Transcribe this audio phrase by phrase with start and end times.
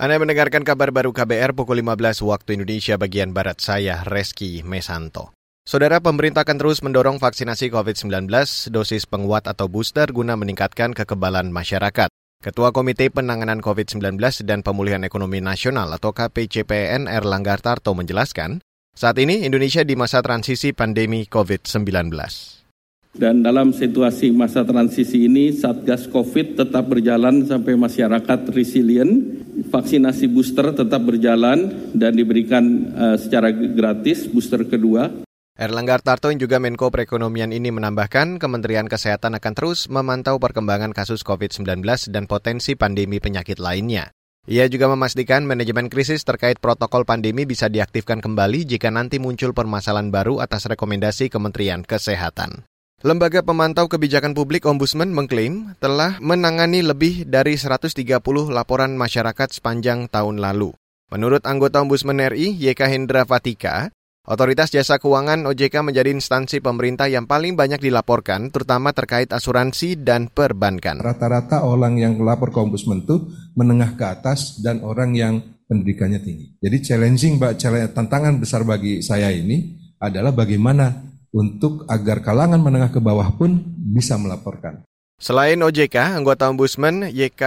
[0.00, 5.36] Anda mendengarkan kabar baru KBR pukul 15 waktu Indonesia bagian Barat saya, Reski Mesanto.
[5.68, 8.32] Saudara pemerintah akan terus mendorong vaksinasi COVID-19
[8.72, 12.08] dosis penguat atau booster guna meningkatkan kekebalan masyarakat.
[12.40, 14.16] Ketua Komite Penanganan COVID-19
[14.48, 18.64] dan Pemulihan Ekonomi Nasional atau KPCPN Erlangga Tarto menjelaskan,
[18.96, 22.08] saat ini Indonesia di masa transisi pandemi COVID-19.
[23.10, 30.70] Dan dalam situasi masa transisi ini, Satgas COVID tetap berjalan sampai masyarakat resilient, vaksinasi booster
[30.70, 35.26] tetap berjalan dan diberikan uh, secara gratis booster kedua.
[35.58, 41.20] Erlangga Tarto yang juga Menko Perekonomian ini menambahkan Kementerian Kesehatan akan terus memantau perkembangan kasus
[41.26, 41.82] COVID-19
[42.14, 44.08] dan potensi pandemi penyakit lainnya.
[44.48, 50.08] Ia juga memastikan manajemen krisis terkait protokol pandemi bisa diaktifkan kembali jika nanti muncul permasalahan
[50.08, 52.69] baru atas rekomendasi Kementerian Kesehatan.
[53.00, 57.96] Lembaga Pemantau Kebijakan Publik Ombudsman mengklaim telah menangani lebih dari 130
[58.52, 60.76] laporan masyarakat sepanjang tahun lalu.
[61.08, 63.88] Menurut anggota Ombudsman RI, YK Hendra Fatika,
[64.28, 70.28] Otoritas Jasa Keuangan OJK menjadi instansi pemerintah yang paling banyak dilaporkan, terutama terkait asuransi dan
[70.28, 71.00] perbankan.
[71.00, 76.60] Rata-rata orang yang melapor ke Ombudsman itu menengah ke atas dan orang yang pendidikannya tinggi.
[76.60, 77.40] Jadi challenging,
[77.96, 84.18] tantangan besar bagi saya ini adalah bagaimana untuk agar kalangan menengah ke bawah pun bisa
[84.18, 84.82] melaporkan.
[85.20, 87.44] Selain OJK, anggota Ombudsman YK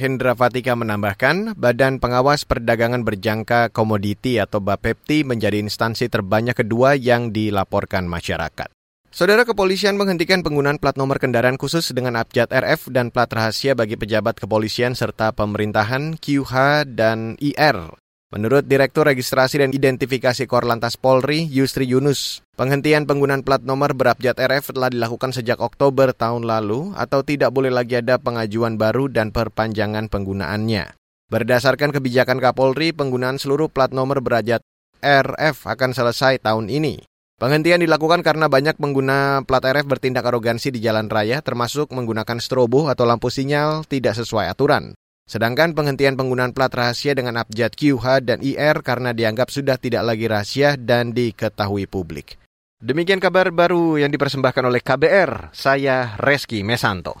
[0.00, 7.28] Hendra Fatika menambahkan, Badan Pengawas Perdagangan Berjangka Komoditi atau BAPEPTI menjadi instansi terbanyak kedua yang
[7.28, 8.72] dilaporkan masyarakat.
[9.12, 14.00] Saudara kepolisian menghentikan penggunaan plat nomor kendaraan khusus dengan abjad RF dan plat rahasia bagi
[14.00, 17.99] pejabat kepolisian serta pemerintahan QH dan IR
[18.30, 24.70] Menurut Direktur Registrasi dan Identifikasi Korlantas Polri, Yusri Yunus, penghentian penggunaan plat nomor berabjad RF
[24.70, 30.06] telah dilakukan sejak Oktober tahun lalu atau tidak boleh lagi ada pengajuan baru dan perpanjangan
[30.06, 30.94] penggunaannya.
[31.26, 34.62] Berdasarkan kebijakan Kapolri, penggunaan seluruh plat nomor berabjad
[35.02, 37.02] RF akan selesai tahun ini.
[37.34, 42.86] Penghentian dilakukan karena banyak pengguna plat RF bertindak arogansi di jalan raya termasuk menggunakan strobo
[42.86, 44.94] atau lampu sinyal tidak sesuai aturan.
[45.30, 50.26] Sedangkan penghentian penggunaan plat rahasia dengan abjad QH dan IR karena dianggap sudah tidak lagi
[50.26, 52.34] rahasia dan diketahui publik.
[52.82, 57.14] Demikian kabar baru yang dipersembahkan oleh KBR, saya Reski Mesanto.